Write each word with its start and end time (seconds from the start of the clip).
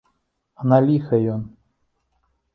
А 0.63 0.65
на 0.71 0.79
ліха 0.85 1.21
ён! 1.35 1.41